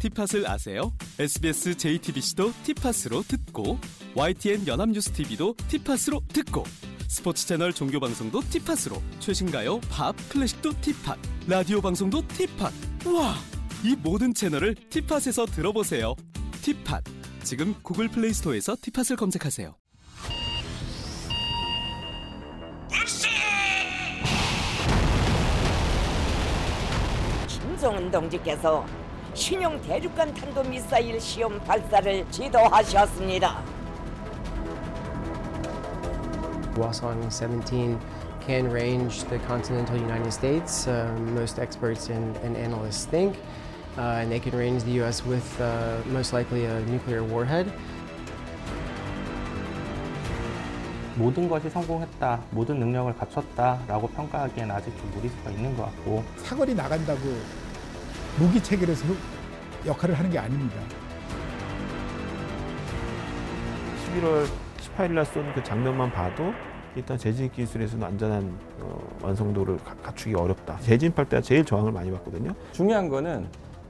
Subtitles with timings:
[0.00, 0.94] 티팟을 아세요?
[1.18, 3.78] SBS JTBC도 티팟으로 듣고
[4.14, 6.64] YTN 연합뉴스 TV도 티팟으로 듣고
[7.06, 11.16] 스포츠 채널 종교 방송도 티팟으로 최신가요, 팝, 클래식도 티팟,
[11.46, 12.70] 라디오 방송도 티팟.
[13.14, 13.34] 와,
[13.84, 16.14] 이 모든 채널을 티팟에서 들어보세요.
[16.62, 17.02] 티팟.
[17.42, 19.74] 지금 구글 플레이 스토어에서 티팟을 검색하세요.
[27.48, 28.86] 김정은 동지께서
[29.34, 33.62] 신형 대륙간 탄도미사일 시험 발사를 지도하셨습니다.
[36.76, 37.98] Hwasong 17
[38.46, 43.36] can range the continental United States, uh, most experts and, and analysts think.
[43.98, 45.24] Uh, and they can range the U.S.
[45.26, 47.70] with uh, most likely a nuclear warhead.
[51.16, 57.20] 모든 것이 성공했다, 모든 능력을 갖췄다라고 평가하기엔 아직 좀 무리수가 있는 것 같고 사거리 나간다고
[58.38, 59.04] 무기 체계에서
[59.86, 60.76] 역할을 하는 게 아닙니다.
[64.14, 64.46] 11월
[64.96, 66.52] 18일 날 쏜 그 장면만 봐도
[66.96, 70.78] 일단 재진 기술에서는 안전한 어, 완성도를 가- 갖추기 어렵다.
[70.80, 72.52] 재진할 때가 제일 저항을 많이 받거든요.
[72.72, 73.46] 중요한 거는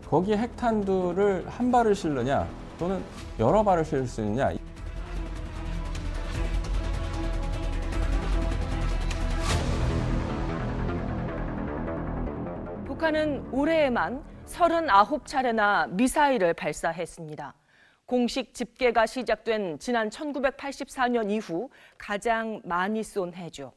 [0.09, 2.47] 거기에 핵탄두를 한 발을 실느냐
[2.79, 3.01] 또는
[3.39, 4.51] 여러 발을 실을 수 있느냐
[13.11, 17.55] 북한은 올해에만 39차례나 미사일을 발사했습니다.
[18.07, 23.73] 공식 집계가 시작된 지난 1984년 이후 가장 많이 쏜 해죠.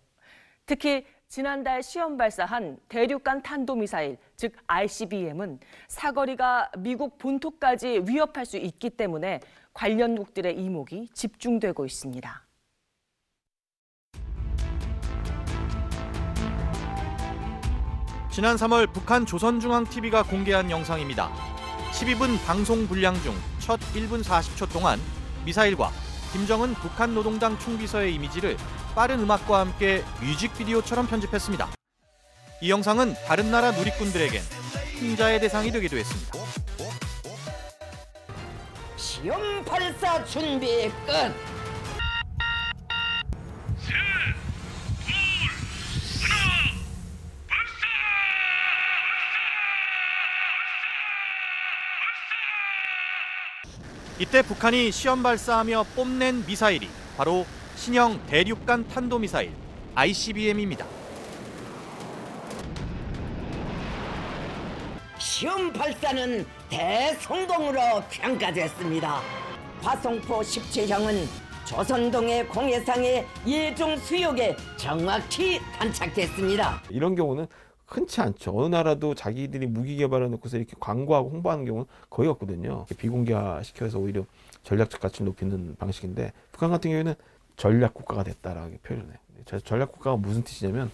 [0.67, 9.39] 특히 지난달 시험 발사한 대륙간 탄도미사일, 즉 ICBM은 사거리가 미국 본토까지 위협할 수 있기 때문에
[9.73, 12.42] 관련국들의 이목이 집중되고 있습니다.
[18.33, 21.31] 지난 3월 북한 조선중앙TV가 공개한 영상입니다.
[21.91, 24.99] 12분 방송 분량 중 첫 1분 40초 동안
[25.45, 25.89] 미사일과
[26.33, 28.57] 김정은 북한 노동당 총비서의 이미지를
[28.93, 31.69] 빠른 음악과 함께 뮤직비디오처럼 편집했습니다.
[32.61, 34.41] 이 영상은 다른 나라 누리꾼들에겐
[34.99, 36.31] 풍자의 대상이 되기도 했습니다.
[38.97, 41.62] 시험 발사 준비 끝.
[54.19, 56.87] 이때 북한이 시험 발사하며 뽐낸 미사일이
[57.17, 59.51] 바로 신형 대륙간 탄도미사일
[59.95, 60.85] ICBM입니다.
[65.17, 69.19] 시험 발사는 대성공으로 평가됐습니다.
[69.81, 71.25] 화성포 17형은
[71.65, 76.83] 조선동해 공해상의 예종 수역에 정확히 탄착됐습니다.
[76.89, 77.47] 이런 경우는
[77.93, 78.57] 흔치 않죠.
[78.57, 82.87] 어느 나라도 자기들이 무기 개발해 놓고서 이렇게 광고하고 홍보하는 경우는 거의 없거든요.
[82.97, 84.25] 비공개화 시켜서 오히려
[84.63, 87.13] 전략적 가치를 높이는 방식인데 북한 같은 경우에는
[87.55, 89.13] 전략 국가가 됐다라고 표현해요.
[89.45, 90.89] 저 전략 국가가 무슨 뜻이냐면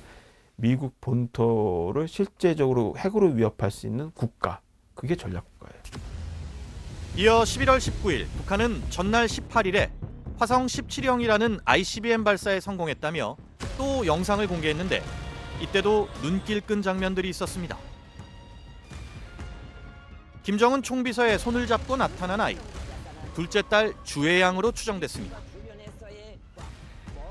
[0.57, 4.59] 미국 본토를 실제적으로 핵으로 위협할 수 있는 국가.
[4.93, 5.81] 그게 전략 국가예요.
[7.15, 9.89] 이어 11월 19일 북한은 전날 18일에
[10.37, 13.37] 화성 17형이라는 ICBM 발사에 성공했다며
[13.77, 15.01] 또 영상을 공개했는데
[15.61, 17.77] 이때도 눈길 끈 장면들이 있었습니다.
[20.43, 22.57] 김정은 총비서의 손을 잡고 나타난 아이.
[23.35, 25.37] 둘째 딸 주혜양으로 추정됐습니다.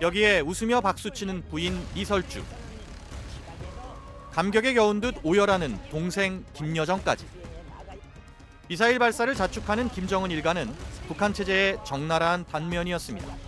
[0.00, 2.44] 여기에 웃으며 박수치는 부인 이설주.
[4.32, 7.26] 감격에 겨운 듯 오열하는 동생 김여정까지.
[8.68, 10.72] 미사일 발사를 자축하는 김정은 일가는
[11.08, 13.47] 북한 체제의 적나라한 단면이었습니다.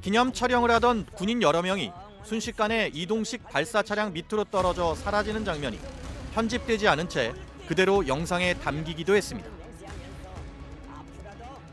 [0.00, 1.92] 기념 촬영을 하던 군인 여러 명이
[2.24, 5.78] 순식간에 이동식 발사 차량 밑으로 떨어져 사라지는 장면이
[6.32, 7.34] 편집되지 않은 채
[7.66, 9.48] 그대로 영상에 담기기도 했습니다.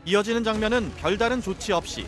[0.04, 2.06] 이어지는 장면은 별다른 조치 없이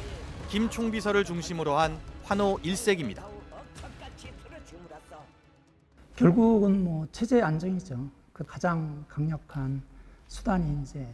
[0.48, 3.24] 김 총비서를 중심으로 한 환호 일색입니다.
[6.16, 8.08] 결국은 뭐 체제 안정이죠.
[8.32, 9.82] 그 가장 강력한
[10.28, 11.06] 수단이 이제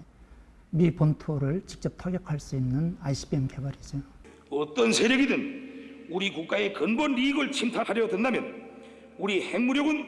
[0.70, 4.15] 미 본토를 직접 타격할 수 있는 ICBM 개발이죠.
[4.50, 8.66] 어떤 세력이든 우리 국가의 근본 이익을 침탈하려 든다면
[9.18, 10.06] 우리 핵무력은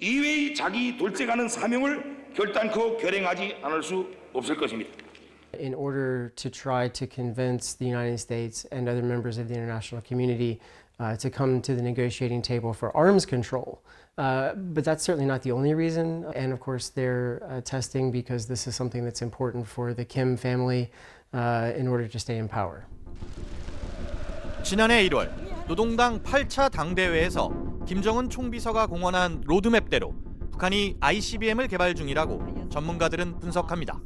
[0.00, 4.90] 이외의 자기 돌직하는 사명을 결단코 결행하지 않을 수 없을 것입니다.
[5.60, 10.00] in order to try to convince the United States and other members of the international
[10.02, 10.60] community
[11.00, 13.82] uh, to come to the negotiating table for arms control.
[14.16, 16.24] Uh, but that's certainly not the only reason.
[16.34, 20.36] And of course, they're uh, testing because this is something that's important for the Kim
[20.36, 20.90] family
[21.32, 22.86] uh, in order to stay in power.
[24.64, 25.30] 지난해 1월
[25.66, 30.14] 노동당 8차 당대회에서 김정은 총비서가 공언한 로드맵대로
[30.52, 34.00] 북한이 ICBM을 개발 중이라고 전문가들은 분석합니다.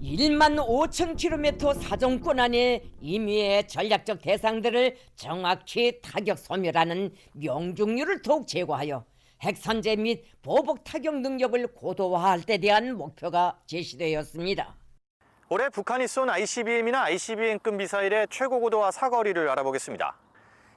[0.00, 9.04] 1만 5천 킬로미터 사정권 안에 임의의 전략적 대상들을 정확히 타격 소멸하는 명중률을 더욱 제고하여
[9.42, 14.79] 핵선제 및 보복 타격 능력을 고도화할 때 대한 목표가 제시되었습니다.
[15.52, 20.14] 올해 북한이 쏜 ICBM이나 ICBM급 미사일의 최고 고도와 사거리를 알아보겠습니다.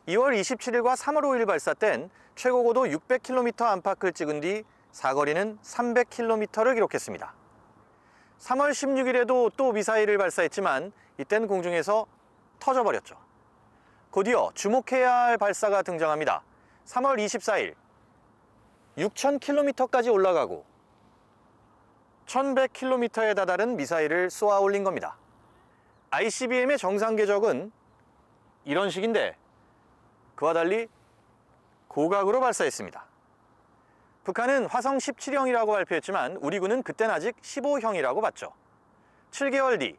[0.07, 7.33] 2월 27일과 3월 5일 발사된 최고 고도 600km 안팎을 찍은 뒤 사거리는 300km를 기록했습니다.
[8.39, 12.07] 3월 16일에도 또 미사일을 발사했지만 이땐 공중에서
[12.59, 13.15] 터져버렸죠.
[14.09, 16.41] 곧이어 주목해야 할 발사가 등장합니다.
[16.87, 17.75] 3월 24일
[18.97, 20.65] 6,000km까지 올라가고
[22.25, 25.17] 1100km에 다다른 미사일을 쏘아 올린 겁니다.
[26.11, 27.71] ICBM의 정상 궤적은
[28.65, 29.35] 이런 식인데
[30.35, 30.87] 그와 달리
[31.87, 33.05] 고각으로 발사했습니다.
[34.23, 38.53] 북한은 화성 17형이라고 발표했지만 우리 군은 그땐 아직 15형이라고 봤죠.
[39.31, 39.97] 7개월 뒤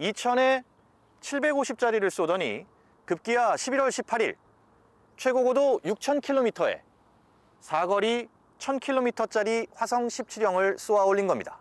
[0.00, 0.64] 2000에
[1.20, 2.66] 750짜리를 쏘더니
[3.06, 4.36] 급기야 11월 18일
[5.16, 6.80] 최고 고도 6000km에
[7.60, 8.28] 사거리
[8.58, 11.58] 1000km짜리 화성 17형을 쏘아 올린 겁니다.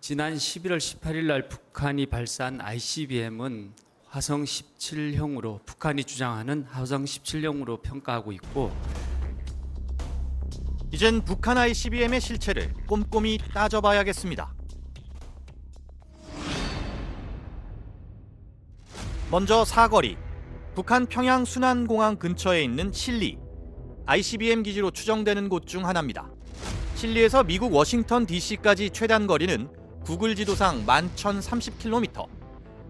[0.00, 3.74] 지난 11월 18일 날 북한이 발사한 ICBM은
[4.08, 8.72] 화성 17형으로 북한이 주장하는 화성 17형으로 평가하고 있고
[10.92, 14.54] 이젠 북한 ICBM의 실체를 꼼꼼히 따져봐야겠습니다.
[19.30, 20.16] 먼저 사거리.
[20.76, 23.45] 북한 평양 순안공항 근처에 있는 실리.
[24.06, 26.30] ICBM 기지로 추정되는 곳 중 하나입니다.
[26.94, 29.68] 실리에서 미국 워싱턴 DC까지 최단 거리는
[30.04, 32.26] 구글 지도상 11,030km.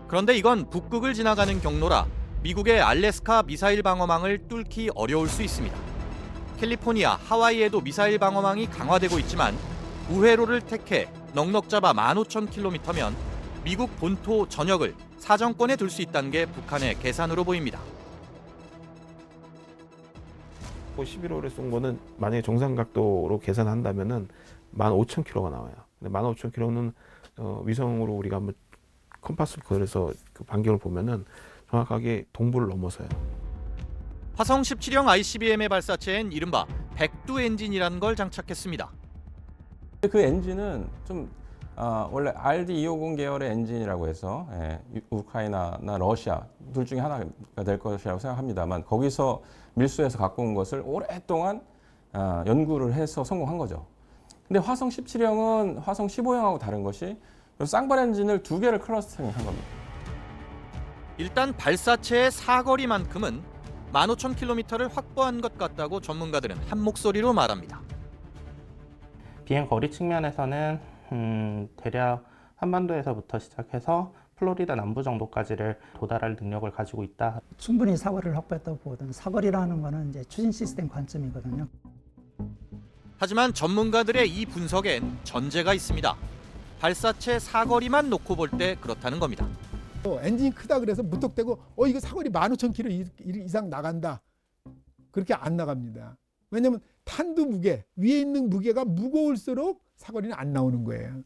[0.08, 2.06] 그런데 이건 북극을 지나가는 경로라
[2.42, 5.74] 미국의 알래스카 미사일 방어망을 뚫기 어려울 수 있습니다.
[6.60, 9.56] 캘리포니아, 하와이에도 미사일 방어망이 강화되고 있지만
[10.10, 13.14] 우회로를 택해 넉넉 잡아 15,000km면
[13.64, 17.80] 미국 본토 전역을 사정권에 둘 수 있다는 게 북한의 계산으로 보입니다.
[21.04, 24.28] 11월에 쏜 거는 만약에 정상 각도로 계산한다면은
[24.76, 25.74] 15,000km가 나와요.
[25.98, 26.92] 근데 15,000km는
[27.38, 28.54] 어, 위성으로 우리가 한번
[29.20, 31.24] 컴파스를 그려서 그 반경을 보면은
[31.70, 33.08] 정확하게 동부를 넘어서요.
[34.36, 38.90] 화성 17형 ICBM의 발사체엔 이른바 백두 엔진이라는 걸 장착했습니다.
[40.10, 41.30] 그 엔진은 좀
[41.78, 46.42] 아, 원래 RD250 계열의 엔진이라고 해서 예, 유- 우크라이나나 러시아
[46.72, 47.24] 둘 중에 하나가
[47.64, 49.42] 될 것이라고 생각합니다만 거기서
[49.74, 51.60] 밀수해서 갖고 온 것을 오랫동안
[52.14, 53.84] 아, 연구를 해서 성공한 거죠.
[54.48, 57.18] 근데 화성 17형은 화성 15형하고 다른 것이
[57.60, 59.66] 이 쌍발 엔진을 두 개를 clustering 한 겁니다.
[61.18, 63.42] 일단 발사체의 사거리만큼은
[63.92, 67.80] 15,000km를 확보한 것 같다고 전문가들은 한 목소리로 말합니다.
[69.44, 70.80] 비행 거리 측면에서는
[71.12, 72.24] 음, 대략
[72.56, 77.40] 한반도에서부터 시작해서 플로리다 남부 정도까지를 도달할 능력을 가지고 있다.
[77.56, 79.12] 충분히 사거리를 확보했다고 보거든.
[79.12, 81.66] 사거리라는 거는 이제 추진 시스템 관점이거든요.
[83.18, 86.14] 하지만 전문가들의 이 분석엔 전제가 있습니다.
[86.80, 89.48] 발사체 사거리만 놓고 볼 때 그렇다는 겁니다.
[90.02, 92.90] 또 엔진이 크다 그래서 무턱대고 어 이거 사거리 15,000km
[93.24, 94.20] 이- 이상 나간다.
[95.10, 96.18] 그렇게 안 나갑니다.
[96.50, 101.22] 왜냐면 탄두 무게 위에 있는 무게가 무거울수록 사거리는 안 나오는 거예요.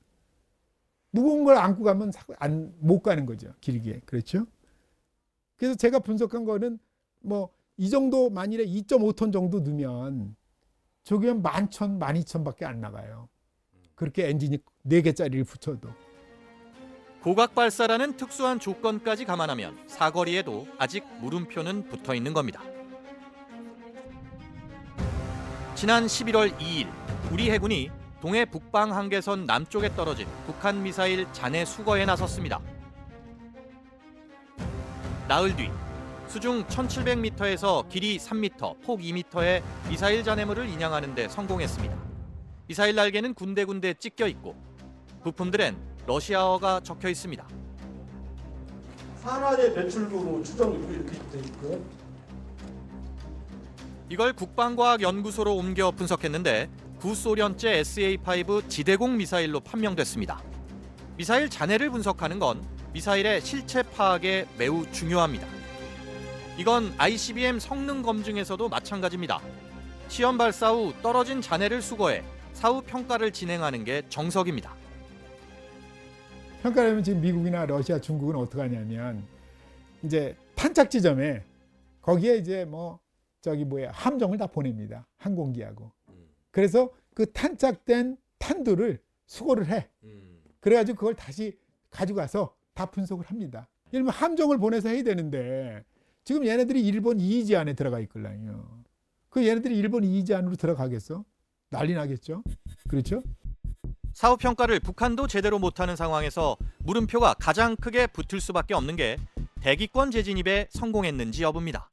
[1.10, 3.52] 무거운 걸 안고 가면 안, 못 가는 거죠.
[3.60, 4.00] 길게.
[4.06, 4.46] 그렇죠?
[5.56, 6.78] 그래서 제가 분석한 거는
[7.20, 7.50] 뭐
[7.80, 10.36] 이 정도 만일에 2.5톤 정도 넣으면
[11.02, 13.30] 저기면 11,000, 12,000밖에 안 나가요.
[13.94, 15.88] 그렇게 엔진이 4개짜리를 붙여도.
[17.22, 22.62] 고각 발사라는 특수한 조건까지 감안하면 사거리에도 아직 물음표는 붙어 있는 겁니다.
[25.74, 26.86] 지난 11월 2일
[27.32, 32.60] 우리 해군이 동해 북방 한계선 남쪽에 떨어진 북한 미사일 잔해 수거에 나섰습니다.
[35.26, 35.70] 나흘 뒤
[36.28, 41.96] 수중 1700m에서 길이 3m, 폭 2m의 미사일 잔해물을 인양하는 데 성공했습니다.
[42.66, 44.54] 미사일 날개는 군데군데 찢겨 있고
[45.24, 47.48] 부품들엔 러시아어가 적혀 있습니다.
[49.22, 51.80] 산화제 배출구로 추정 이렇게 돼 있고요.
[54.08, 56.68] 이걸 국방과학연구소로 옮겨 분석했는데
[57.00, 60.42] 구소련제 SA5 지대공 미사일로 판명됐습니다.
[61.16, 65.46] 미사일 잔해를 분석하는 건 미사일의 실체 파악에 매우 중요합니다.
[66.58, 69.40] 이건 ICBM 성능 검증에서도 마찬가지입니다.
[70.08, 74.74] 시험 발사 후 떨어진 잔해를 수거해 사후 평가를 진행하는 게 정석입니다.
[76.62, 79.24] 평가하면 지금 미국이나 러시아, 중국은 어떻게 하냐면
[80.02, 81.42] 이제 탄착 지점에
[82.02, 82.98] 거기에 이제 뭐
[83.40, 85.06] 저기 뭐야 함정을 다 보냅니다.
[85.16, 85.92] 항공기하고
[86.50, 89.88] 그래서 그 탄착된 탄두를 수거를 해.
[90.60, 91.58] 그래가지고 그걸 다시
[91.90, 93.68] 가져가서 다 분석을 합니다.
[93.92, 95.84] 예를 들면 함정을 보내서 해야 되는데
[96.24, 98.84] 지금 얘네들이 일본 이의지 안에 들어가 있걸랑요.
[99.28, 101.24] 그 얘네들이 일본 이의지 안으로 들어가겠어?
[101.70, 102.42] 난리 나겠죠?
[102.88, 103.22] 그렇죠?
[104.12, 109.16] 사후 평가를 북한도 제대로 못하는 상황에서 물음표가 가장 크게 붙을 수밖에 없는 게
[109.60, 111.88] 대기권 재진입에 성공했는지 여부입니다.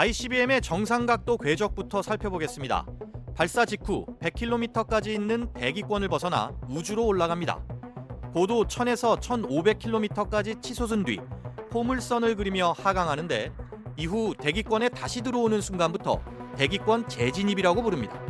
[0.00, 2.86] ICBM의 정상각도 궤적부터 살펴보겠습니다.
[3.34, 7.60] 발사 직후 100km까지 있는 대기권을 벗어나 우주로 올라갑니다.
[8.32, 11.18] 고도 1000에서 1500km까지 치솟은 뒤
[11.72, 13.50] 포물선을 그리며 하강하는데
[13.96, 16.22] 이후 대기권에 다시 들어오는 순간부터
[16.56, 18.22] 대기권 재진입이라고 부릅니다.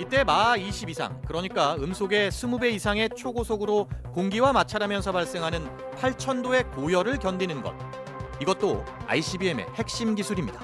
[0.00, 7.62] 이때 마 20 이상, 그러니까 음속의 20배 이상의 초고속으로 공기와 마찰하면서 발생하는 8000도의 고열을 견디는
[7.62, 8.05] 것.
[8.40, 10.60] 이것도 ICBM의 핵심 기술입니다.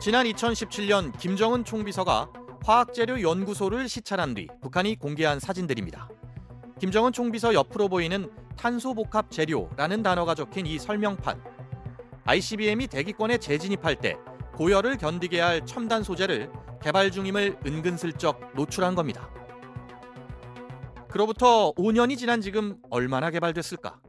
[0.00, 2.28] 지난 2017년 김정은 총비서가
[2.64, 6.08] 화학재료 연구소를 시찰한 뒤 북한이 공개한 사진들입니다.
[6.80, 11.42] 김정은 총비서 옆으로 보이는 탄소복합 재료라는 단어가 적힌 이 설명판.
[12.24, 14.16] ICBM이 대기권에 재진입할 때
[14.54, 16.50] 고열을 견디게 할 첨단 소재를
[16.82, 19.30] 개발 중임을 은근슬쩍 노출한 겁니다.
[21.08, 24.00] 그로부터 5년이 지난 지금 얼마나 개발됐을까?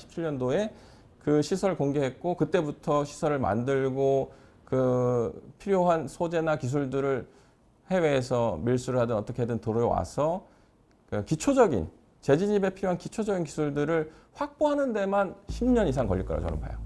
[0.00, 0.70] 17년도에
[1.18, 4.32] 그 시설 공개했고 그때부터 시설을 만들고
[4.64, 7.26] 그 필요한 소재나 기술들을
[7.90, 10.46] 해외에서 밀수를 하든 어떻게든 들어와서
[11.08, 11.88] 그 기초적인
[12.20, 16.78] 재진입에 필요한 기초적인 기술들을 확보하는 데만 10년 이상 걸릴 거라 저는 봐요.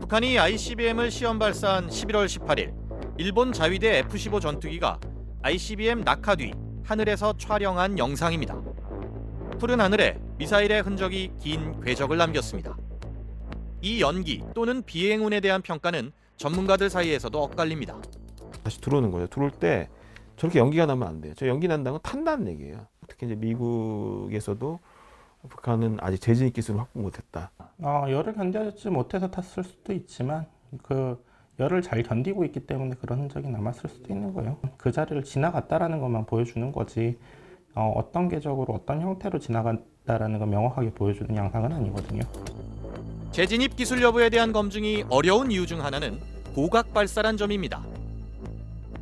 [0.00, 2.72] 북한이 ICBM을 시험 발사한 11월 18일
[3.16, 4.98] 일본 자위대 F-15 전투기가
[5.42, 6.52] ICBM 낙하 뒤
[6.84, 8.60] 하늘에서 촬영한 영상입니다.
[9.58, 12.76] 푸른 하늘에 미사일의 흔적이 긴 궤적을 남겼습니다.
[13.82, 17.96] 이 연기 또는 비행운에 대한 평가는 전문가들 사이에서도 엇갈립니다.
[18.62, 19.26] 다시 들어오는 거죠.
[19.28, 19.88] 들어올 때
[20.36, 21.34] 저렇게 연기가 나면 안 돼요.
[21.36, 22.86] 저 연기 난다는 건 탄다는 얘기예요.
[23.06, 24.80] 특히 이제 미국에서도
[25.48, 27.50] 북한은 아직 재진입 기술을 확보 못했다.
[27.78, 30.46] 어, 열을 견뎌지 못해서 탔을 수도 있지만
[30.82, 31.22] 그
[31.60, 34.58] 열을 잘 견디고 있기 때문에 그런 흔적이 남았을 수도 있는 거예요.
[34.78, 37.16] 그 자리를 지나갔다라는 것만 보여주는 거지
[37.74, 42.22] 어, 어떤 궤적으로 어떤 형태로 지나갔다라는 걸 명확하게 보여주는 양상은 아니거든요.
[43.32, 46.20] 재진입 기술 여부에 대한 검증이 어려운 이유 중 하나는
[46.54, 47.84] 고각 발사란 점입니다.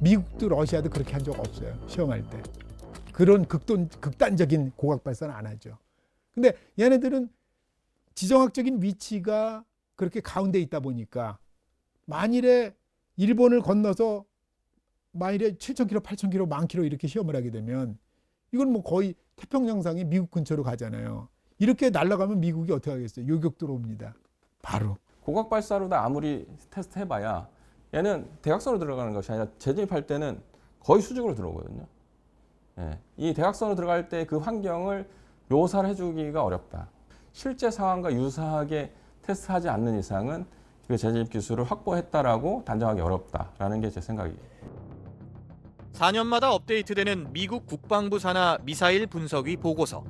[0.00, 1.76] 미국도 러시아도 그렇게 한 적 없어요.
[1.86, 2.42] 시험할 때.
[3.12, 5.76] 그런 극돈, 극단적인 고각 발사는 안 하죠.
[6.32, 7.28] 근데 얘네들은
[8.14, 9.64] 지정학적인 위치가
[9.96, 11.38] 그렇게 가운데 있다 보니까
[12.06, 12.74] 만일에
[13.16, 14.24] 일본을 건너서
[15.12, 17.98] 만일에 7,000km, 8,000km, 만 킬로 이렇게 시험을 하게 되면
[18.52, 21.28] 이건 뭐 거의 태평양상의 미국 근처로 가잖아요.
[21.58, 23.26] 이렇게 날아가면 미국이 어떻게 하겠어요?
[23.26, 24.14] 요격 들어옵니다.
[24.60, 24.96] 바로.
[25.22, 27.48] 고각 발사로도 아무리 테스트 해봐야
[27.94, 30.40] 얘는 대각선으로 들어가는 것이 아니라 재진입할 때는
[30.80, 31.86] 거의 수직으로 들어오거든요.
[32.78, 35.08] 예, 이 대각선으로 들어갈 때 그 환경을
[35.48, 36.88] 묘사를 해주기가 어렵다.
[37.32, 38.92] 실제 상황과 유사하게
[39.22, 40.44] 테스트하지 않는 이상은
[40.88, 44.51] 그 재진입 기술을 확보했다라고 단정하기 어렵다라는 게 제 생각이에요.
[45.92, 50.04] 4년마다 업데이트되는 미국 국방부 산하 미사일 분석위 보고서.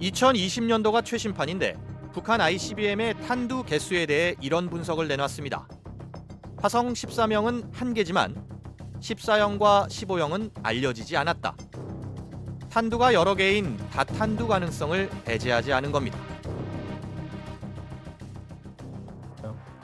[0.00, 1.74] 2020년도가 최신판인데
[2.12, 5.68] 북한 ICBM의 탄두 개수에 대해 이런 분석을 내놨습니다.
[6.60, 8.46] 화성 14명은 한 개지만
[9.00, 11.56] 14형과 15형은 알려지지 않았다.
[12.70, 16.18] 탄두가 여러 개인 다탄두 가능성을 배제하지 않은 겁니다.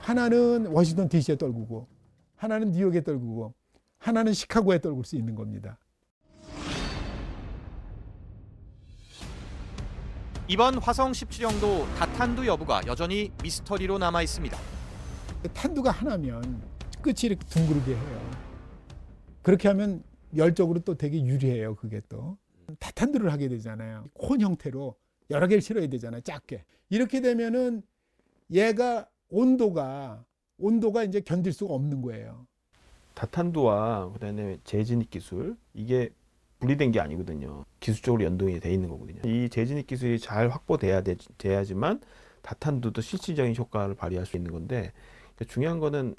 [0.01, 1.87] 하나는 워싱턴 DC에 떨구고
[2.37, 3.53] 하나는 뉴욕에 떨구고
[3.99, 5.79] 하나는 시카고에 떨굴 수 있는 겁니다.
[10.51, 14.59] 이번 화성 17형도 다탄두 여부가 여전히 미스터리로 남아 있습니다.
[15.53, 16.63] 탄두가 하나면
[17.03, 18.31] 끝이 이렇게 둥그르게 해요.
[19.43, 20.03] 그렇게 하면
[20.35, 21.77] 열적으로 또 되게 유리해요.
[21.77, 22.39] 그게 또
[22.79, 24.07] 다탄두를 하게 되잖아요.
[24.15, 24.97] 콘 형태로
[25.31, 26.23] 여러 개를 실어야 되잖아요.
[26.23, 27.83] 작게 이렇게 되면은
[28.51, 30.25] 얘가 온도가
[30.57, 32.48] 온도가 이제 견딜 수가 없는 거예요.
[33.19, 36.11] 다탄두와 그다음에 재진입 기술 이게
[36.61, 37.65] 분리된 게 아니거든요.
[37.81, 39.21] 기술적으로 연동이 돼 있는 거거든요.
[39.25, 42.01] 이 재진입 기술이 잘 확보돼야 돼, 돼야지만
[42.43, 44.93] 다탄두도 실질적인 효과를 발휘할 수 있는 건데
[45.35, 46.15] 그러니까 중요한 거는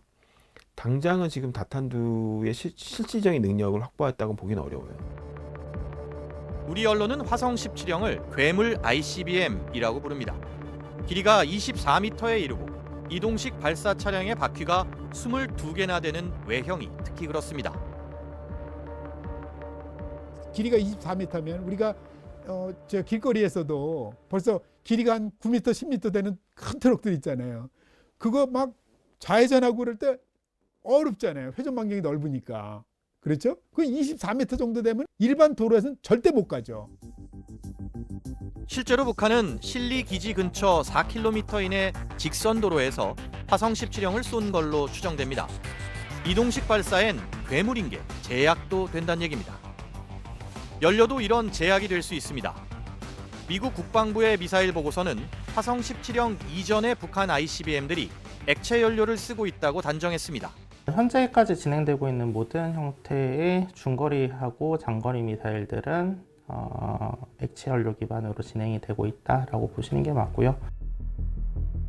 [0.75, 4.98] 당장은 지금 다탄두의 실, 실질적인 능력을 확보했다고 보기는 어려워요.
[6.68, 10.36] 우리 언론은 화성 17형을 괴물 ICBM이라고 부릅니다.
[11.08, 12.69] 길이가 24m에 이르고
[13.10, 17.74] 이동식 발사 차량의 바퀴가 22개나 되는 외형이 특히 그렇습니다.
[20.54, 21.96] 길이가 24m면 우리가
[22.48, 27.70] 어, 저 길거리에서도 벌써 길이가 한 9m, 10m 되는 큰 트럭들 있잖아요.
[28.18, 28.74] 그거 막
[29.20, 30.18] 좌회전하고 그럴 때
[30.84, 31.54] 어렵잖아요.
[31.58, 32.84] 회전 반경이 넓으니까.
[33.20, 33.58] 그렇죠?
[33.74, 36.89] 그 24m 정도 되면 일반 도로에서는 절대 못 가죠.
[38.72, 43.16] 실제로 북한은 실리 기지 근처 4km 이내 직선 도로에서
[43.48, 45.48] 화성 17형을 쏜 걸로 추정됩니다.
[46.24, 49.56] 이동식 발사엔 괴물인 게 제약도 된다는 얘기입니다.
[50.84, 52.54] 연료도 이런 제약이 될 수 있습니다.
[53.48, 55.18] 미국 국방부의 미사일 보고서는
[55.56, 58.12] 화성 17형 이전의 북한 ICBM들이
[58.46, 60.48] 액체 연료를 쓰고 있다고 단정했습니다.
[60.94, 69.70] 현재까지 진행되고 있는 모든 형태의 중거리하고 장거리 미사일들은 어, 액체 연료 기반으로 진행이 되고 있다라고
[69.70, 70.60] 보시는 게 맞고요.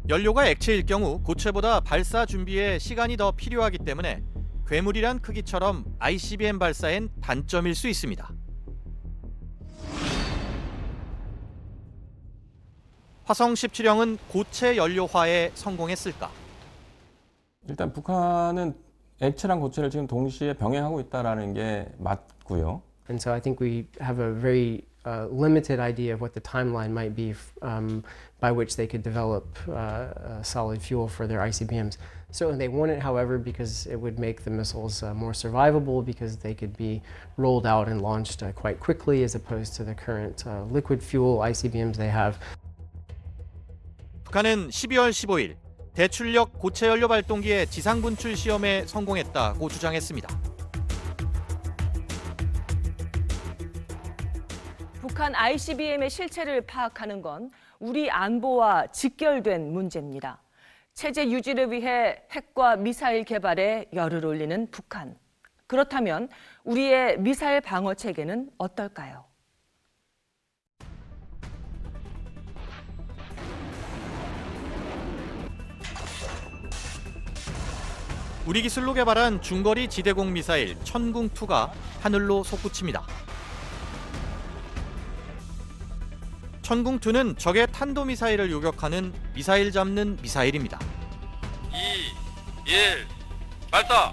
[0.08, 4.22] 연료가 액체일 경우 고체보다 발사 준비에 시간이 더 필요하기 때문에
[4.66, 8.30] 괴물이란 크기처럼 ICBM 발사엔 단점일 수 있습니다.
[13.24, 16.30] 화성 17형은 고체 연료화에 성공했을까?
[17.68, 18.74] 일단 북한은
[19.20, 22.82] 액체랑 고체를 지금 동시에 병행하고 있다라는 게 맞고요.
[23.09, 26.91] And so I think we have a very uh, limited idea of what the timeline
[26.91, 28.03] might be f- um,
[28.39, 31.97] by which they could develop uh, uh, solid fuel for their ICBMs.
[32.31, 36.37] Certainly, they want it, however, because it would make the missiles uh, more survivable because
[36.37, 37.01] they could be
[37.37, 41.37] rolled out and launched uh, quite quickly as opposed to the current uh, liquid fuel
[41.37, 42.37] ICBMs they have.
[44.25, 45.55] 북한은 12월 15일
[45.93, 50.48] 대출력 고체 연료 발동기의 지상 분출 시험에 성공했다고 주장했습니다.
[55.10, 57.50] 북한 ICBM의 실체를 파악하는 건
[57.80, 60.40] 우리 안보와 직결된 문제입니다.
[60.94, 65.18] 체제 유지를 위해 핵과 미사일 개발에 열을 올리는 북한.
[65.66, 66.28] 그렇다면
[66.62, 69.24] 우리의 미사일 방어 체계는 어떨까요?
[78.46, 83.29] 우리 기술로 개발한 중거리 지대공 미사일 천궁2가 하늘로 솟구칩니다.
[86.70, 90.78] 천궁2는 적의 탄도미사일을 요격하는 미사일 잡는 미사일입니다.
[92.64, 93.06] 2, 1,
[93.72, 94.12] 발사!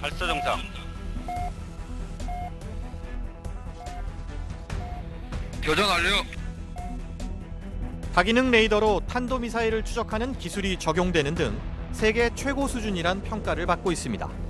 [0.00, 0.60] 발사 정상.
[5.64, 6.10] 교전 완료.
[8.14, 11.60] 다기능 레이더로 탄도미사일을 추적하는 기술이 적용되는 등
[11.90, 14.45] 세계 최고 수준이란 평가를 받고 있습니다.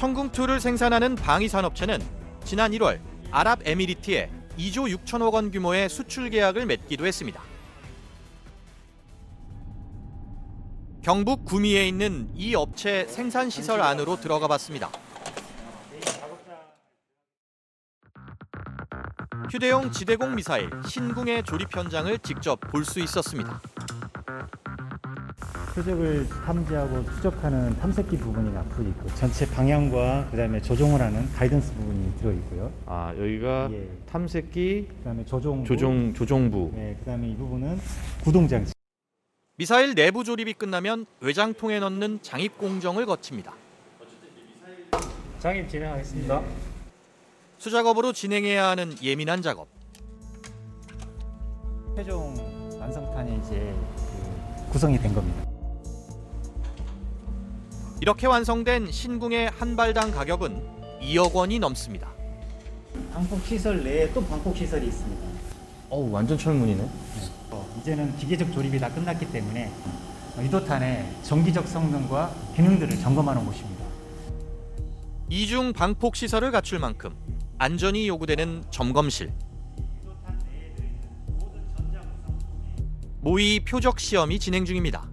[0.00, 2.00] 천궁2를 생산하는 방위산업체는
[2.44, 2.98] 지난 1월
[3.30, 7.42] 아랍에미리트에 2조 6천억 원 규모의 수출 계약을 맺기도 했습니다.
[11.02, 14.90] 경북 구미에 있는 이 업체 생산 시설 안으로 들어가 봤습니다.
[19.50, 23.60] 휴대용 지대공 미사일 신궁의 조립 현장을 직접 볼 수 있었습니다.
[25.74, 32.32] 표적을 탐지하고 추적하는 탐색기 부분이 앞으로 있고 전체 방향과 그다음에 조종을 하는 가이던스 부분이 들어
[32.32, 32.72] 있고요.
[32.86, 33.70] 아 여기가
[34.10, 36.72] 탐색기, 그다음에 조종 조종 조종부.
[36.74, 37.78] 네, 그다음에 이 부분은
[38.22, 38.72] 구동 장치.
[39.56, 43.54] 미사일 내부 조립이 끝나면 외장통에 넣는 장입 공정을 거칩니다.
[45.38, 46.42] 장입 진행하겠습니다.
[47.58, 49.68] 수작업으로 진행해야 하는 예민한 작업.
[51.94, 52.34] 최종
[52.78, 55.49] 완성판이 이제 그 구성이 된 겁니다.
[58.00, 60.62] 이렇게 완성된 신궁의 한 발당 가격은
[61.02, 62.10] 2억 원이 넘습니다.
[63.12, 65.22] 방폭 시설 내에 또 방폭 시설이 있습니다.
[65.90, 66.88] 어우 완전 철문이네.
[67.50, 69.70] 어, 이제는 기계적 조립이 다 끝났기 때문에
[70.40, 73.84] 유도탄의 정기적 성능과 기능들을 점검하는 곳입니다.
[75.28, 77.14] 이중 방폭 시설을 갖출 만큼
[77.58, 79.30] 안전이 요구되는 점검실.
[83.20, 85.09] 모의 표적 시험이 진행 중입니다.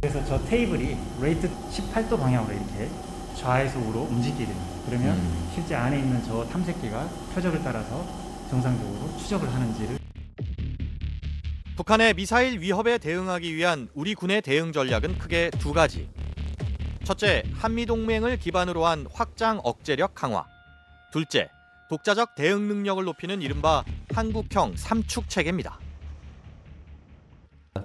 [0.00, 2.90] 그래서 저 테이블이 rate 18도 방향으로 이렇게
[3.34, 4.66] 좌에서 우로 움직이게 됩니다.
[4.86, 5.50] 그러면 음.
[5.54, 8.06] 실제 안에 있는 저 탐색기가 표적을 따라서
[8.50, 9.98] 정상적으로 추적을 하는지를
[11.76, 16.08] 북한의 미사일 위협에 대응하기 위한 우리 군의 대응 전략은 크게 두 가지.
[17.04, 20.46] 첫째, 한미 동맹을 기반으로 한 확장 억제력 강화.
[21.12, 21.50] 둘째,
[21.90, 25.78] 독자적 대응 능력을 높이는 이른바 한국형 삼축 체계입니다.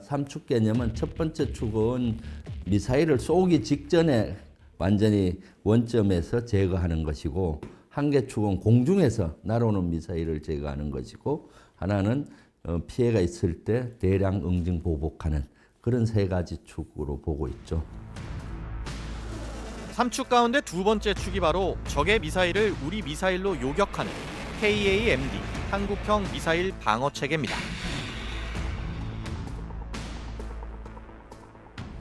[0.01, 2.19] 삼축 개념은 첫 번째 축은
[2.65, 4.37] 미사일을 쏘기 직전에
[4.77, 12.25] 완전히 원점에서 제거하는 것이고 한 개 축은 공중에서 날아오는 미사일을 제거하는 것이고 하나는
[12.63, 15.45] 어, 피해가 있을 때 대량 응징 보복하는
[15.81, 17.83] 그런 세 가지 축으로 보고 있죠.
[19.91, 24.11] 삼축 가운데 두 번째 축이 바로 적의 미사일을 우리 미사일로 요격하는
[24.61, 25.37] KAMD
[25.69, 27.55] 한국형 미사일 방어 체계입니다.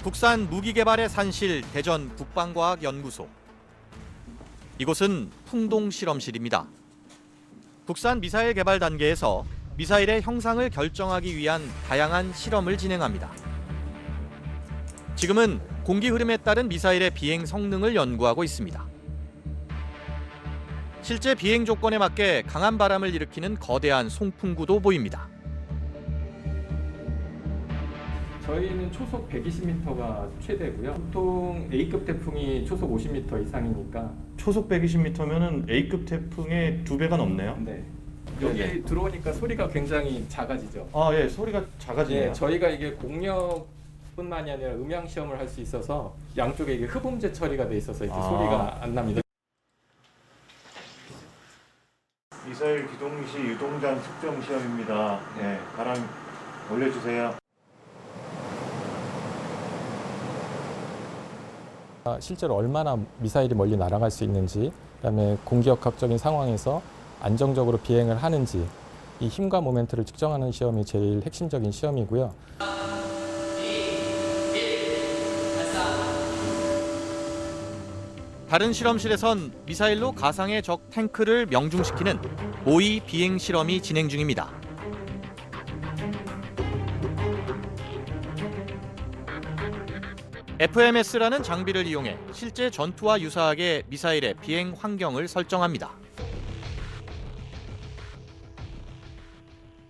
[0.02, 3.28] 국산 무기 개발의 산실 대전 국방과학연구소.
[4.78, 6.66] 이곳은 풍동 실험실입니다.
[7.84, 9.44] 국산 미사일 개발 단계에서
[9.76, 13.30] 미사일의 형상을 결정하기 위한 다양한 실험을 진행합니다.
[15.16, 18.82] 지금은 공기 흐름에 따른 미사일의 비행 성능을 연구하고 있습니다.
[21.02, 25.28] 실제 비행 조건에 맞게 강한 바람을 일으키는 거대한 송풍구도 보입니다.
[28.50, 30.92] 저희는 초속 120m가 최대고요.
[30.94, 37.56] 보통 A급 태풍이 초속 50m 이상이니까 초속 120m면은 A급 태풍의 두 배가 넘네요.
[37.60, 37.84] 네.
[38.42, 40.88] 여기 들어오니까 소리가 굉장히 작아지죠.
[40.92, 42.30] 아, 예, 소리가 작아지네요.
[42.30, 47.76] 예, 저희가 이게 공력뿐만이 아니라 음향 시험을 할 수 있어서 양쪽에 이게 흡음재 처리가 돼
[47.76, 48.22] 있어서 이렇게 아.
[48.22, 49.20] 소리가 안 납니다.
[52.48, 55.20] 미사일 기동 시 유동장 측정 시험입니다.
[55.40, 55.96] 예, 바람
[56.72, 57.38] 올려주세요.
[62.20, 66.82] 실제로 얼마나 미사일이 멀리 날아갈 수 있는지, 그다음에 공기역학적인 상황에서
[67.20, 68.66] 안정적으로 비행을 하는지
[69.20, 72.34] 이 힘과 모멘트를 측정하는 시험이 제일 핵심적인 시험이고요.
[78.48, 82.18] 다른 실험실에선 미사일로 가상의 적 탱크를 명중시키는
[82.64, 84.59] 모의 비행 실험이 진행 중입니다.
[90.60, 95.88] FMS라는 장비를 이용해 실제 전투와 유사하게 미사일의 비행 환경을 설정합니다.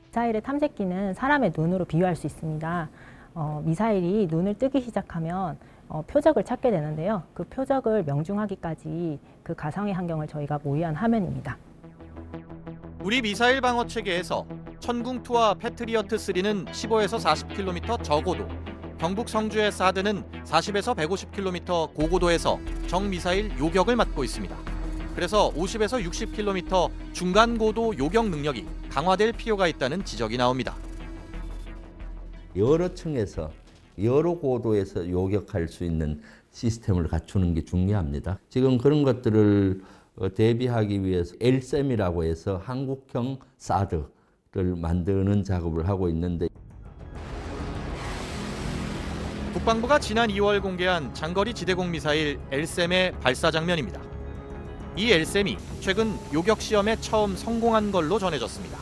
[0.06, 2.88] 미사일의 탐색기는 사람의 눈으로 비유할 수 있습니다.
[3.35, 7.24] 어, 미사일이 눈을 뜨기 시작하면 어, 표적을 찾게 되는데요.
[7.35, 11.59] 그 표적을 명중하기까지 그 가상의 환경을 저희가 모의한 화면입니다.
[13.00, 14.46] 우리 미사일 방어 체계에서
[14.78, 18.46] 천궁2와 패트리어트 3는 15에서 40km 저고도,
[19.01, 24.55] 경북 성주의 사드는 40에서 150km 고고도에서 적 미사일 요격을 맡고 있습니다.
[25.15, 30.77] 그래서 50에서 60km 중간 고도 요격 능력이 강화될 필요가 있다는 지적이 나옵니다.
[32.55, 33.51] 여러 층에서
[34.03, 38.39] 여러 고도에서 요격할 수 있는 시스템을 갖추는 게 중요합니다.
[38.51, 39.81] 지금 그런 것들을
[40.17, 46.51] 어, 대비하기 위해서 LSAM이라고 해서 한국형 사드를 만드는 작업을 하고 있는데
[49.53, 54.01] 국방부가 지난 2월 공개한 장거리 지대공 미사일 엘셈의 발사 장면입니다.
[54.97, 58.79] 이 엘셈이 최근 요격 시험에 처음 성공한 걸로 전해졌습니다.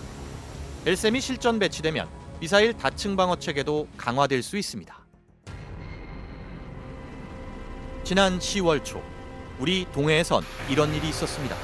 [0.85, 2.07] 엘셈이 실전 배치되면
[2.39, 4.95] 미사일 다층 방어 체계도 강화될 수 있습니다.
[8.05, 9.03] 지난 10월 초
[9.59, 11.57] 우리 동해에선 이런 일이 있었습니다.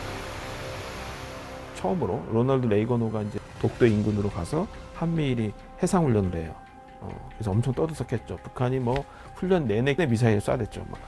[1.74, 6.63] 처음으로 로널드 레이건호가 이제 독도 인근으로 가서 한미일이 해상 훈련을 해요.
[7.04, 8.36] 어, 그래서 엄청 떠들썩했죠.
[8.42, 9.04] 북한이 뭐
[9.36, 10.88] 훈련 내내 미사일 쏴댔죠.
[10.90, 10.98] 막.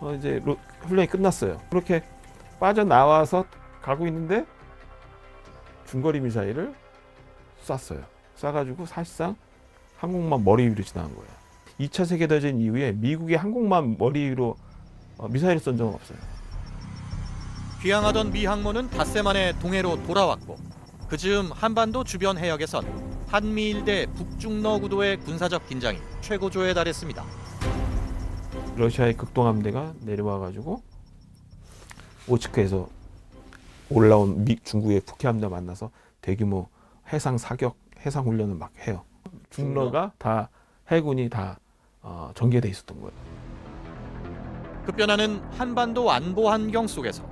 [0.00, 1.58] 어, 이제 로- 훈련이 끝났어요.
[1.70, 2.02] 그렇게
[2.60, 3.44] 빠져 나와서
[3.82, 4.44] 가고 있는데
[5.86, 6.74] 중거리 미사일을
[7.62, 8.02] 쐈어요.
[8.36, 9.36] 쏴가지고 사실상
[9.98, 11.28] 한국만 머리 위로 지나간 거예요.
[11.80, 14.56] 2차 세계대전 이후에 미국이 한국만 머리 위로
[15.18, 16.18] 어, 미사일을 쏜 적은 없어요.
[17.82, 20.56] 귀향하던 미 항모는 닷새 만에 동해로 돌아왔고
[21.08, 23.03] 그 즈음 한반도 주변 해역에선
[23.34, 27.24] 한미일 대 북중러 구도의 군사적 긴장이 최고조에 달했습니다.
[28.76, 30.80] 러시아의 극동함대가 내려와가지고
[32.28, 32.88] 오츠크에서
[33.90, 36.68] 올라온 미, 중국의 북해 함대 만나서 대규모
[37.12, 39.02] 해상 사격, 해상 훈련을 막 해요.
[39.50, 40.48] 중러가 다
[40.92, 41.58] 해군이 다
[42.02, 43.12] 어, 전개돼 있었던 거예요.
[44.86, 47.28] 급변하는 한반도 안보 환경 속에서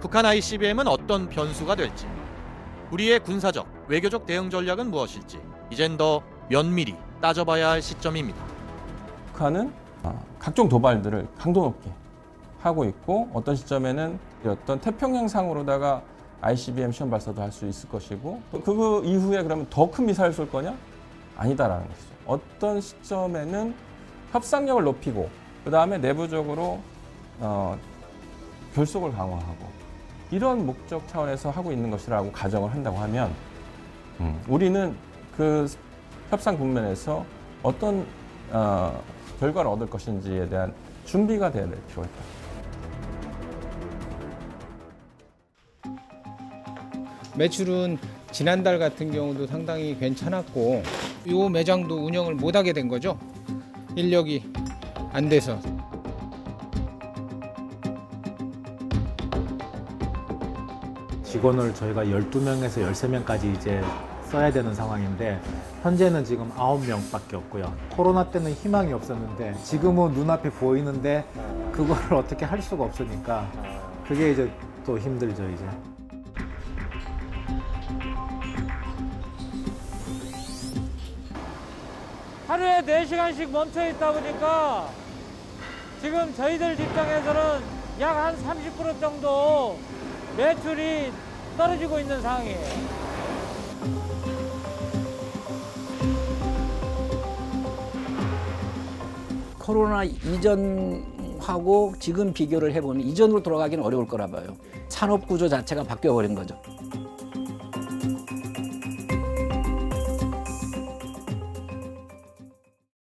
[0.00, 2.08] 북한 ICBM은 어떤 변수가 될지
[2.94, 8.40] 우리의 군사적, 외교적 대응 전략은 무엇일지 이젠 더 면밀히 따져봐야 할 시점입니다.
[9.32, 9.72] 북한은
[10.04, 11.90] 어, 각종 도발들을 강도 높게
[12.60, 16.02] 하고 있고 어떤 시점에는 어떤 태평양상으로다가
[16.40, 20.76] ICBM 시험 발사도 할 수 있을 것이고 그 이후에 그러면 더 큰 미사일 쏠 거냐?
[21.36, 22.08] 아니다라는 것이죠.
[22.26, 23.74] 어떤 시점에는
[24.30, 25.28] 협상력을 높이고
[25.64, 26.78] 그 다음에 내부적으로
[27.40, 27.76] 어,
[28.72, 29.83] 결속을 강화하고
[30.34, 33.32] 이런 목적 차원에서 하고 있는 것이라고 가정을 한다고 하면
[34.18, 34.92] 음, 우리는
[35.36, 35.70] 그
[36.28, 37.24] 협상 국면에서
[37.62, 38.04] 어떤
[38.50, 39.00] 어,
[39.38, 42.24] 결과를 얻을 것인지에 대한 준비가 되어야 될 필요가 있다.
[47.36, 47.98] 매출은
[48.32, 50.82] 지난달 같은 경우도 상당히 괜찮았고
[51.30, 53.16] 요 매장도 운영을 못하게 된 거죠.
[53.94, 54.50] 인력이
[55.12, 55.60] 안 돼서
[61.34, 63.82] 직원을 저희가 12명에서 13명까지 이제
[64.30, 65.40] 써야 되는 상황인데
[65.82, 67.74] 현재는 지금 9명밖에 없고요.
[67.90, 71.24] 코로나 때는 희망이 없었는데 지금은 눈앞에 보이는데
[71.72, 73.50] 그거를 어떻게 할 수가 없으니까
[74.06, 74.48] 그게 이제
[74.86, 75.64] 또 힘들죠, 이제.
[82.46, 84.88] 하루에 4시간씩 멈춰 있다 보니까
[86.00, 87.60] 지금 저희들 입장에서는
[88.00, 89.78] 약 한 30% 정도
[90.36, 91.12] 매출이
[91.56, 93.04] 떨어지고 있는 상황이에요.
[99.58, 104.56] 코로나 이전하고 지금 비교를 해보면 이전으로 돌아가기는 어려울 거라 봐요.
[104.88, 106.60] 산업 구조 자체가 바뀌어 버린 거죠.